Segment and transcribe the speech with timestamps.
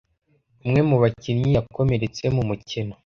[0.63, 2.93] Umwe mu bakinnyi yakomeretse mu mukino.